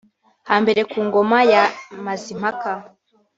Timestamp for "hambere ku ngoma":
0.49-1.37